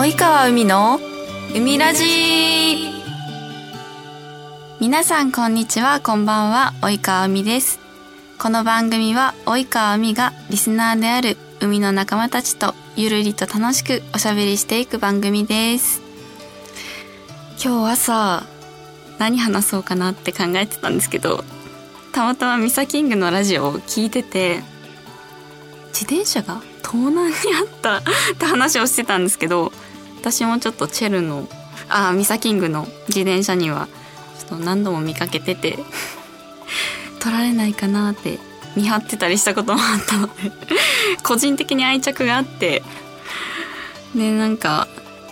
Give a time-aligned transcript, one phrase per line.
[0.00, 1.00] 及川海の
[1.56, 2.04] 海ラジ。
[4.78, 7.80] 皆さんこんにちはこんばんは及川海です。
[8.38, 16.00] この番組は及川海がリスナーである海の仲間たちとゆるりと楽しくおしゃべりしていく番組です。
[17.60, 18.44] 今日朝
[19.18, 21.42] 何話そうかなって考えてたんですけど
[22.12, 24.62] たまたまミサキングのラジオを聞いてて
[25.88, 28.02] 自転車が盗難にあったっ
[28.38, 29.72] て話をしてたんですけど
[30.30, 31.48] 私もちょっとチェルの
[31.88, 33.88] あミサキングの自転車には
[34.38, 35.78] ちょっと何度も見かけてて
[37.18, 38.38] 取られないかなって
[38.76, 40.52] 見張ってたりしたこともあったので
[41.24, 42.82] 個人的に愛着があって
[44.14, 44.86] でなんか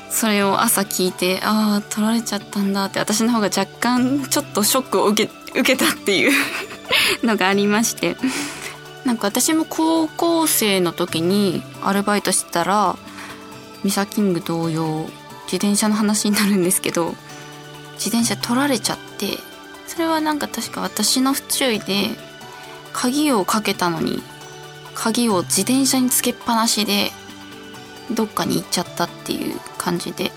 [0.09, 6.33] それを朝聞いてああ取られちゃったんだって私の方が若干ちょっとショックを受け受けたっていう
[7.23, 8.17] のがありまして
[9.05, 12.97] なんか私も高校生の時にアルバイトしてたら
[13.85, 15.07] ミサキング同様
[15.45, 17.15] 自転車の話になるんですけど
[17.95, 19.39] 自転車取られちゃって
[19.87, 22.11] それはなんか確か私の不注意で
[22.93, 24.23] 鍵をかけたのに
[24.95, 27.11] 鍵を自転車につけっぱなしで
[28.15, 30.33] どっかに行っちゃったっていう感じで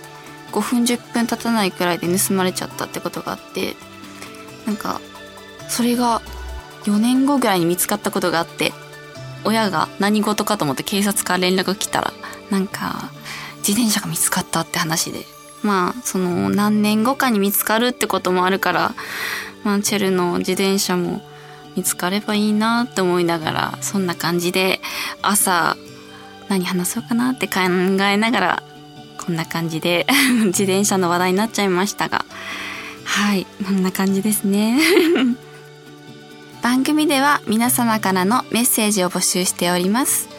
[0.51, 3.75] 5分10分経たないくらいで盗まれちゃったってことがあって
[4.65, 4.99] なんか
[5.67, 6.21] それが
[6.83, 8.71] 4年後ぐらいに見つかったことがあって
[9.45, 12.13] 親が何事かと思って警察から連絡来たら
[12.49, 13.11] なんか
[13.57, 15.25] 自転車が見つかったって話で。
[15.61, 18.95] まあその何年後かに見つかるってこともあるから
[19.63, 21.21] まあチェルの自転車も
[21.75, 24.79] 見つかればいいなって思いながらそんな感じで
[25.21, 25.75] 朝
[26.47, 28.63] 何話そうかなって考えながら
[29.17, 30.07] こんな感じで
[30.47, 32.25] 自転車の話題になっちゃいましたが。
[33.03, 34.79] はいこんな感じですね。
[36.61, 40.29] 番組では皆様からのメッセージを募集しております。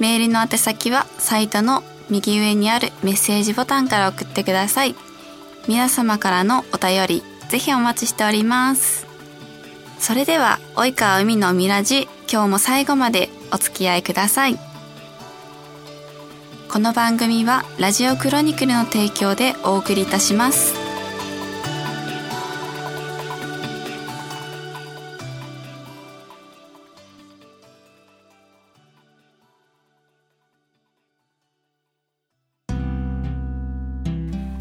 [0.00, 4.96] メールの宛先はサイトの右上にあるメッセージボタンから送ってください。
[5.68, 9.06] 皆様からのお便りぜひお待ちしております。
[9.98, 14.58] それでは及川海のミラジ今日も最後までお付き合いください。
[16.70, 20.79] この番組はラジオクロニクルの提供でお送りいたします。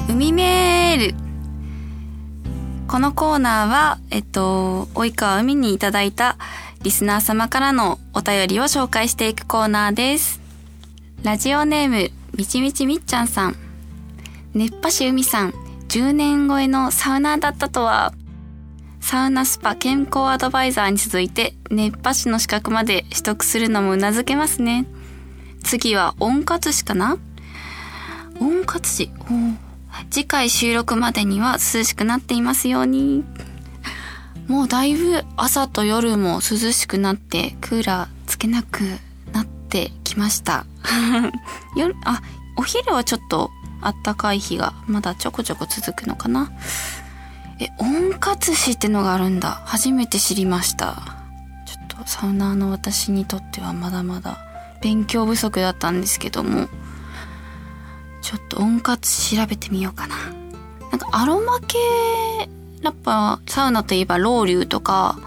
[0.09, 1.15] 海メール
[2.87, 6.37] このコーナーは、えっと、及川海にいただいた
[6.81, 10.41] リスナー様からのお便りを紹介していくコーナーです。
[11.21, 13.55] ラジオネーム、みちみちみっちゃんさん。
[14.55, 15.53] 熱波師海さん、
[15.89, 18.11] 10年超えのサウナーだったとは、
[19.01, 24.87] サウナスパ健康アドバイザーに続いて、熱波師の資格まで取得するのも頷けますね。
[25.63, 27.19] 次は温活士かな？
[28.39, 29.11] 温活士。
[30.09, 33.23] 次回収録までには涼しくなっていますように。
[34.47, 38.81] もうだいぶ朝と夜も涼しくなってクーラーつけなく
[39.31, 40.65] なってきました。
[41.77, 42.21] 夜、あ、
[42.55, 43.51] お昼はちょっと
[43.81, 46.51] あったかい日がまだちょこちょこ続くのかな？
[47.59, 49.61] え、温活士ってのがあるんだ。
[49.65, 50.95] 初めて知りました。
[51.67, 54.39] ちょっとサウナーの私にとってはまだまだ
[54.81, 56.69] 勉強不足だったんですけども、
[58.29, 60.15] ちょっと温活調べてみようかな。
[60.91, 61.79] なんかアロマ系、
[62.83, 65.17] やっぱサウナといえばロウリュとか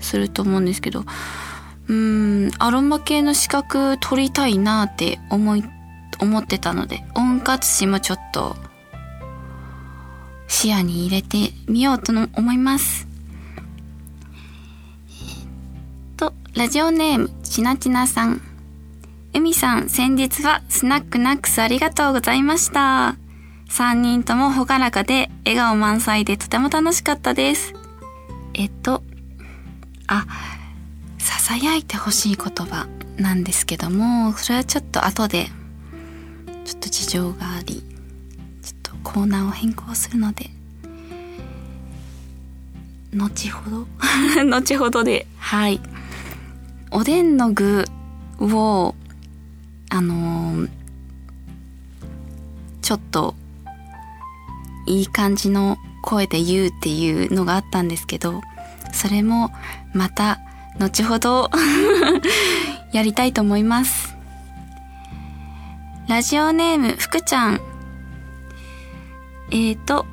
[0.00, 1.04] すると思うんですけど、
[1.86, 5.64] うん、アロマ系の資格取りたいなって思い、
[6.20, 8.56] 思ってたので、温活士もちょっと
[10.48, 13.06] 視野に入れてみようと思います。
[15.08, 18.49] えっと、ラジオネーム、ちなちなさん。
[19.32, 23.16] 海さん、先日はスナックナックスありがとうございました。
[23.68, 27.74] 3人ともほがらかで笑顔満載でとても楽しかったです。
[28.54, 29.02] えっと、
[30.08, 30.26] あ、
[31.18, 35.46] 囁いてほしい言葉なんですけども、それはちょっと後で、
[36.64, 37.84] ちょっと事情があり、
[38.62, 40.50] ちょっとコーナーを変更するので、
[43.14, 43.86] 後ほど
[44.50, 45.80] 後ほどで、はい。
[46.90, 47.84] おでんの具
[48.40, 48.94] を、
[49.90, 50.80] あのー
[52.90, 53.36] ちょっと、
[54.86, 58.40] いい感じの声で言うっていうのがあったんですけど、
[58.92, 59.52] それも
[59.94, 60.40] また
[60.78, 61.50] 後ほど
[62.92, 64.16] やりたいと思います。
[66.08, 67.60] ラジオネーム福ちゃん。
[69.52, 70.04] えーと、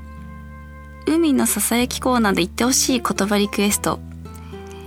[1.07, 3.99] 海のささやきコーナーで言ってほしい言葉リクエスト。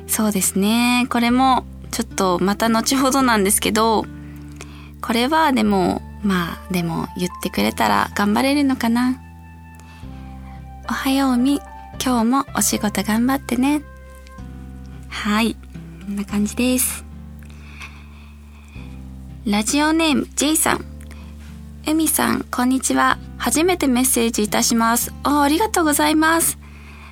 [0.06, 1.08] そうですね。
[1.10, 4.06] これもちょっとまた後ほどなんですけど、
[5.00, 9.20] これはでもまあでも言ってくれたら頑張れるのかな。
[10.88, 11.61] おはようみ。
[12.02, 13.82] 今日もお仕事頑張ってね。
[15.08, 15.55] はい。
[16.06, 17.05] こんな感じです。
[19.47, 20.85] ラジオネーム J さん。
[21.87, 23.19] 海さんこんにちは。
[23.38, 25.12] 初めてメッセージいたします。
[25.23, 26.58] あありがとうございます。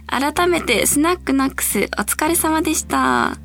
[0.06, 3.36] 改めてスナックナックスお疲れ様でした。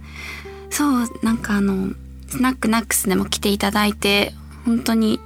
[0.69, 1.93] そうなんかあの
[2.33, 4.33] スナックナックスでも来ていただいて
[4.65, 5.19] 本当に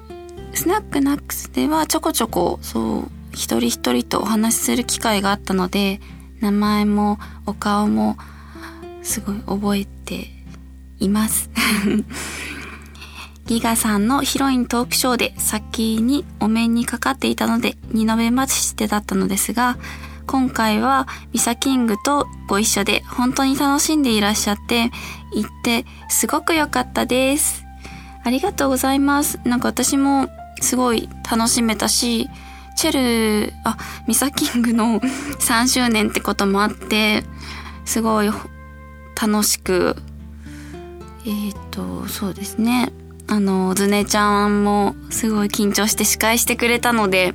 [0.54, 6.02] スナックナックスではちょこちょこそう一人一人とお話しする機会があったので
[6.42, 8.18] 名前もお顔も
[9.04, 10.28] すごい覚えて
[11.00, 11.50] います。
[13.46, 19.78] ギガさんのヒロイントークショーで先にお面にかかっていたので2度目待ちしてだったのですが
[20.28, 24.92] 今回はミサキングとご一緒で本当に楽しんでいらっしゃって
[25.34, 27.66] 行ってすごく良かったです。
[28.24, 29.40] ありがとうございます。
[29.46, 30.28] なんか私も
[30.62, 32.30] すごい楽しめたし、
[32.76, 35.00] チェル、あ、ミサキングの
[35.40, 37.24] 3周年ってこともあって、
[37.86, 38.30] すごい
[39.20, 39.96] 楽しく、
[41.26, 42.92] えっ、と、そうですね。
[43.28, 47.34] あの、ズネちゃんもすごい緊張して司会してくれたので、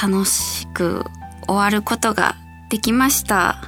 [0.00, 1.04] 楽しく
[1.46, 2.36] 終わることが
[2.70, 3.62] できました。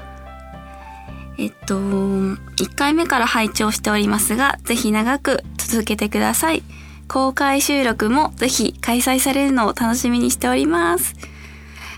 [1.39, 6.63] えっと、1回目から拝聴しておりますが、ぜひ長く続けてください。
[7.09, 11.15] 公開収録もぜひ開催されるのを楽しみにしております。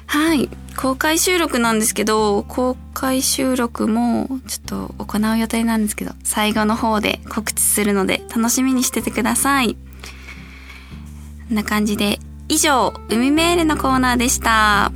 [0.07, 0.49] はい。
[0.77, 9.75] 公開収録なんですけど、公開収録もちょっと行う予定なんですけど、最後の方で告知するので楽しみにしててください。
[9.75, 12.21] こんな感じで、
[12.53, 14.93] 以上、海メールのコーナーでした。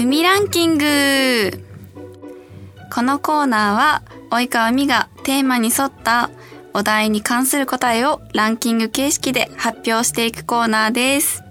[0.00, 1.64] 海ランキング
[2.92, 6.30] このコーナーは、及川美がテーマに沿った
[6.74, 11.45] お題に関する答えをランキング形式で発表していくコーナーです。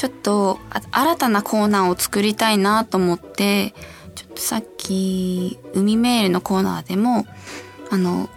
[0.00, 0.58] ちょっと
[0.92, 3.74] 新たなコーナーを作りたいなと思って、
[4.14, 7.26] ちょっとさっき、海メールのコーナーでも、
[7.90, 8.30] あの、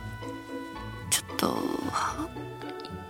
[1.10, 1.58] ちょっと、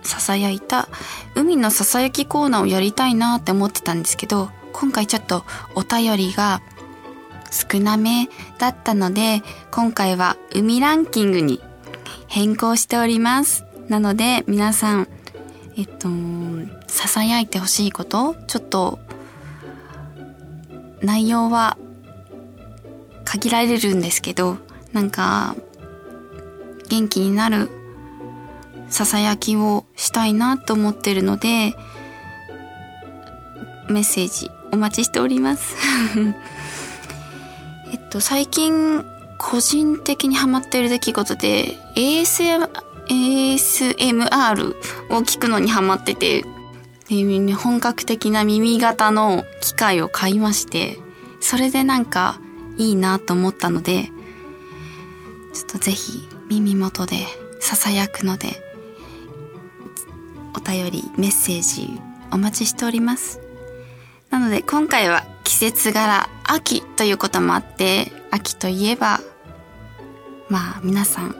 [0.04, 0.88] 囁いた
[1.34, 6.62] 海の囁きコーナーをやりたいなって思ってたんですけど、今回ちょっとお便りが
[7.50, 8.28] 少なめ
[8.58, 9.42] だったので、
[9.72, 11.60] 今回は海ランキングに
[12.28, 13.64] 変更しております。
[13.88, 15.08] なので皆さん、
[15.76, 16.06] えっと、
[16.94, 18.98] 囁いてほしいこと、ちょっと、
[21.02, 21.76] 内容は
[23.24, 24.58] 限られるんですけど、
[24.92, 25.56] なんか、
[26.88, 27.68] 元気になる
[28.88, 31.74] 囁きをしたいなと思ってるので、
[33.88, 35.76] メッセージお待ちしております。
[37.92, 39.04] えっと、最近、
[39.38, 42.68] 個人的にハマってる出来事で、ASM、
[43.08, 44.74] ASMR
[45.10, 46.44] を聞くのにハマってて、
[47.54, 50.98] 本格的な耳型の機械を買いまして、
[51.40, 52.40] それでなんか
[52.78, 54.10] いいなと思ったので、
[55.52, 57.16] ちょっとぜひ耳元で
[57.60, 58.62] 囁くので、
[60.56, 63.44] お便り、メッセージお待ちしております。
[64.34, 69.20] なので今回は季節柄秋ということもあって秋といえば
[70.48, 71.36] まあ皆さん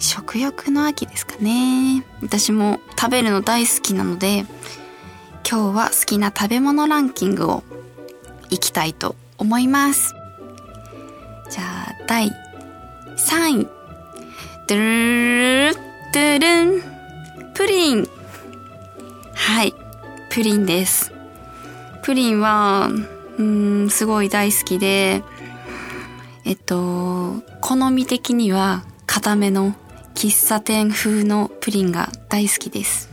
[0.00, 4.44] 食欲の秋ですかね私も食べるの大好きなので
[5.48, 7.62] 今日は好きな食べ物ランキングを
[8.50, 10.14] いきたいと思います
[11.50, 12.28] じゃあ第
[13.16, 13.68] 3位
[14.68, 15.74] ドゥルル
[16.12, 16.82] ドゥルン
[17.54, 18.08] プリン
[19.34, 19.74] はい
[20.30, 21.12] プリンです
[22.02, 22.90] プリンは、
[23.38, 25.22] うん、すごい大好きで、
[26.44, 29.74] えっと、好み的には固めの
[30.14, 33.11] 喫茶店風のプリンが大好きです。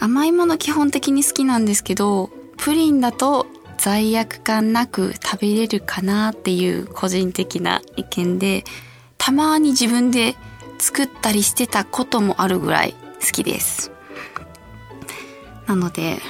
[0.00, 3.46] 甘いもの基本的に好きなんですけど、プリンだと
[3.78, 8.64] 罪悪感なく食べれるかなっていう個人的な意見で、
[9.18, 10.36] たまに自分で
[10.78, 13.90] 作ったりしてたこともあるぐらい好きです。
[15.66, 16.20] なので、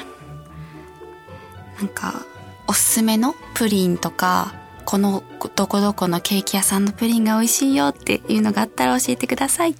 [1.79, 2.25] なんか、
[2.67, 5.23] おすすめのプリンとか、この
[5.55, 9.75] どこどこのケーキ屋さんのプリンが美味しいよっていうのがあったら教えてください。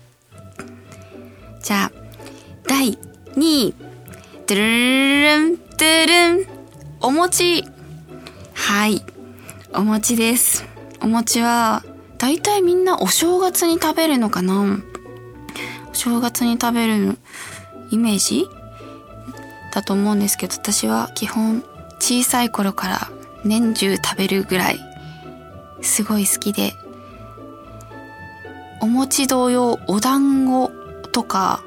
[1.63, 1.93] じゃあ、
[2.67, 2.99] 第
[3.39, 3.75] 2位。
[4.49, 6.47] ドゥルルン、ドゥルン、
[7.01, 7.65] お餅。
[8.53, 9.05] はい。
[9.73, 10.65] お餅です。
[11.01, 11.85] お餅は、
[12.19, 14.81] だいたいみんなお正月に食べるのかな？
[15.89, 17.17] お正月に食べる
[17.93, 18.45] イメージ？
[19.73, 21.63] だと思うんですけど、私は基本
[22.01, 23.09] 小さい頃から
[23.45, 24.81] 年中食べるぐらい
[25.81, 26.73] すごい好きで、
[28.81, 30.73] お餅同様お団子
[31.13, 31.63] とか、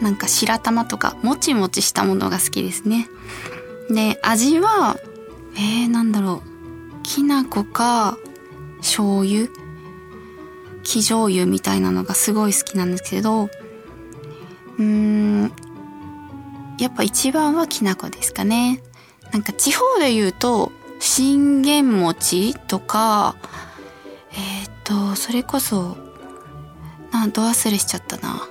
[0.00, 3.08] なんか白玉とかもちもちしたものが好きですね。
[3.88, 4.98] で、味は、
[5.54, 7.02] えー、なんだろう。
[7.02, 8.18] きな粉か
[8.78, 9.48] 醤油
[10.82, 15.52] 生醤油みたいなのがすごい好きなんですけど、うーん、
[16.78, 18.82] やっぱ一番はきな粉ですかね。
[19.32, 23.36] なんか地方で言うと、信玄餅とか、
[24.32, 25.96] えっ、と、それこそ、
[27.10, 28.48] なん、ど忘れしちゃったな。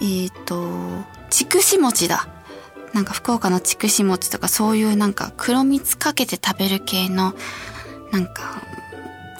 [0.00, 2.28] えっ、ー、と、筑紫餅だ。
[2.92, 7.34] なんか福岡の筑紫餅とかそういうなんか黒蜜かけて食べる系の、
[8.10, 8.62] なんか、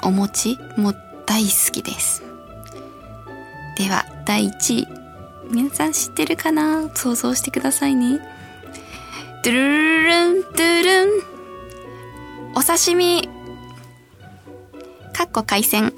[0.03, 0.95] お餅も
[1.27, 2.23] 大好きです。
[3.77, 4.89] では、第1位。
[5.51, 6.89] 皆さん知ってるかな？
[6.95, 8.21] 想像してくださいね。
[9.43, 11.09] ドゥルルン、ドゥルン。
[12.55, 13.29] お刺身。
[15.13, 15.93] かっこ海鮮。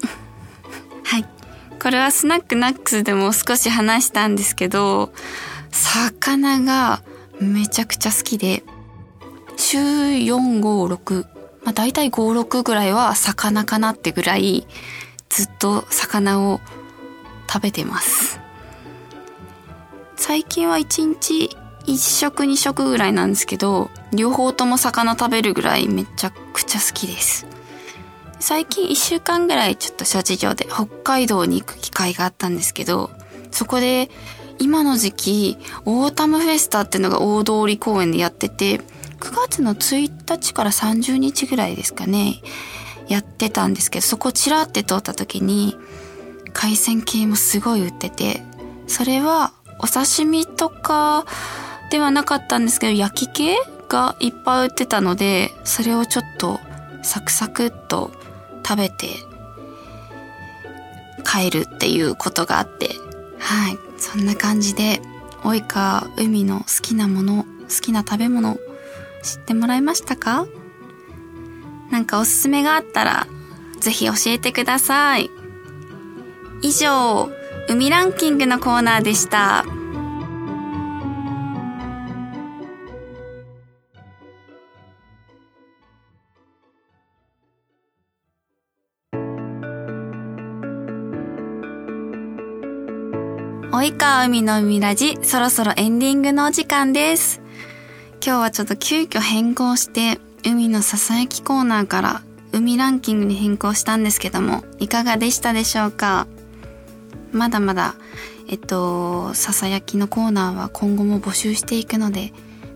[1.83, 5.11] これはスナックナックスでも少し話したんですけど、
[5.69, 7.03] 魚が
[7.41, 8.63] めちゃくちゃ好きで、
[9.57, 11.23] 週4、5、6、
[11.65, 14.65] まあ大体5、6ぐらいは魚かなってぐらい、
[15.27, 16.61] ずっと魚を
[17.51, 18.39] 食べてます。
[20.15, 21.49] 最近は1日
[21.85, 27.45] 1食2食ぐらいなんですけど、両方とも魚食べるぐらいめちゃくちゃ好きです。
[28.45, 33.09] 最近1週間ぐらいちょっと諸事情で北海道に行く機会があったんですけど、
[33.51, 34.09] そこで
[34.59, 38.83] 今の時期、オータムフェスタっていうのが大通公園でやってて、9
[39.33, 42.41] 月の1日から30日ぐらいですかね、
[43.07, 45.77] やってたんですけど、そこチラって通った時に、
[46.51, 48.43] 海鮮系もすごい売ってて、
[48.87, 51.25] それはお刺身とか
[51.91, 53.55] ではなかったんですけど、焼き系
[53.87, 56.59] がいっぱい売ってたので、それをちょっと
[57.03, 58.11] サクサクっと
[58.65, 59.07] 食べて
[61.23, 62.89] 帰るっていうことがあって、
[63.39, 63.77] はい。
[63.97, 65.01] そんな感じで、
[65.41, 68.57] 及川海の好きなもの、好きな食べ物、
[69.21, 70.45] 知ってもらいましたか？
[71.91, 73.27] なんかおすすめがあったら、
[73.79, 75.29] ぜひ教えてください。
[76.61, 77.29] 以上、
[77.69, 79.65] 海ランキングのコーナーでした。
[93.83, 97.41] 及川海の海ラジ、そろそろエンディングのお時間です。
[98.25, 102.21] 今日はちょっと急遽変更して、海のささやきコーナーから
[102.53, 106.27] 海ランキングに変更したんですけども、いかがでしたでしょうか？
[107.33, 107.95] まだまだ、
[108.47, 112.31] えっと、ささやきのコーナーは今後も募集していくので、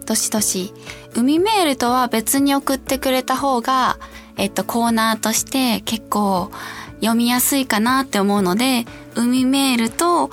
[0.05, 0.73] どしどし、
[1.15, 3.97] 海メールとは別に送ってくれた方が、
[4.35, 6.51] えっと、コーナーとして結構
[6.95, 8.83] 読みやすいかなって思うので、
[9.15, 10.31] 海メールと、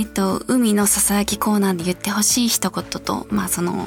[0.00, 3.86] えっと、海のささやきコーナーで言ってほしい一言と、まあその、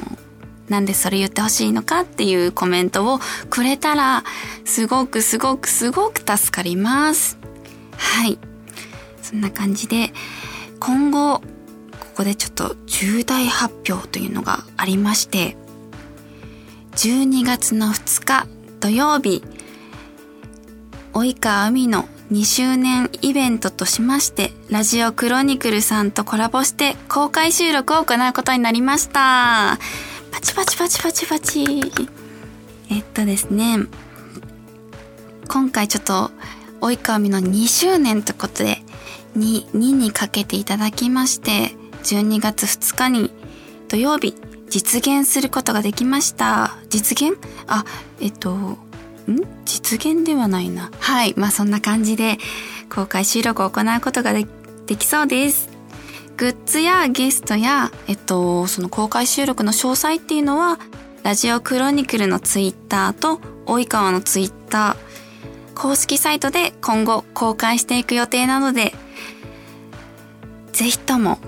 [0.70, 4.24] なんでそれ言ってほしいのかっていうコメントをくれたら、
[4.64, 7.40] すごくすごくすごく助かります。
[7.98, 8.38] はい。
[9.24, 10.14] そんな感じで、
[10.80, 15.58] 今後、ここでちょっと重大発表というのがありまして、
[16.92, 18.46] 12月の2日
[18.80, 19.44] 土曜日、
[21.14, 29.78] 及川海の2周年イベントとしまして、ラジオクロニクルさんとコラボして公開収録を行うことになりました。
[30.32, 31.64] パチパチパチパチパチ。
[32.90, 33.86] えっとですね、
[35.48, 36.32] 今回ちょっと、
[36.82, 38.82] 及川美の2周年ということで、
[39.38, 43.32] 2、2にかけていただきまして、12月2日に
[43.90, 44.34] 土曜日、
[44.70, 46.78] 実現することができました。
[46.90, 47.38] 実現？
[47.68, 47.86] あ、
[48.20, 48.80] えっと、
[49.66, 50.92] 実現ではないな。
[51.00, 51.34] はい。
[51.38, 52.38] まあそんな感じで
[52.94, 54.46] 公開収録を行うことがで
[54.96, 55.70] きそうです。
[56.38, 60.80] グッズやゲストや、えっと、その公開収録の詳細っていうのは、
[61.24, 68.94] ラジオクロニクルのツイッターと、及川のツイッター、公式サイトで今後公開していく予定なので、
[70.72, 71.40] ぜひとも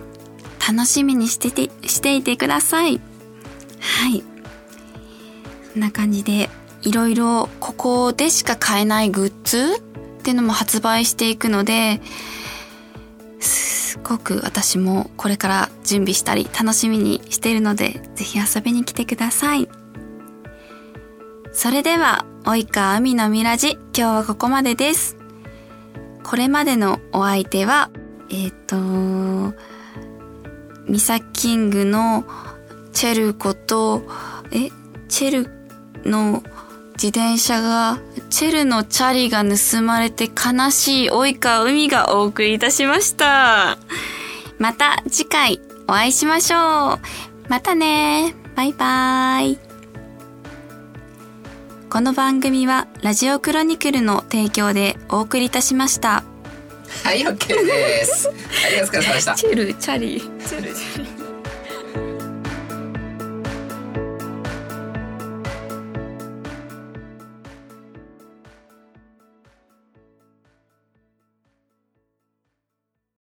[0.68, 3.02] 楽しみにしてて、していてください。
[3.80, 4.24] はい。
[5.74, 6.50] そんな感じで、
[6.86, 9.82] いろいろここでしか買えないグッズ
[10.20, 12.00] っていうのも発売していくので、
[13.40, 19.68] すごく私もこれから準備したり楽しみにしているので、ぜひ遊びに来てください。
[21.52, 25.18] それでは、及川海のみラジ、今日はここまでです。
[26.24, 27.90] これまでのお相手は、
[28.30, 29.56] えっ、ー、と、
[30.88, 32.26] ミサキングの
[32.94, 34.04] チェルコと、
[34.52, 34.70] え、
[35.08, 36.44] チェルの
[36.96, 38.00] 自転車が、
[38.30, 43.78] チェルのチャリが盗まれて悲しい及川海がお送りいたしました。
[44.58, 47.00] また次回お会いしましょう。
[47.50, 48.34] またね。
[48.56, 49.60] バイバイ。
[51.90, 56.24] この番組はラジオクロニクルの提供でお送りいたしました。
[57.04, 58.30] はい、OK です。
[58.30, 59.36] はい、お疲れ様でした。
[59.36, 61.15] チェル、チャリ、チェル、チャリ。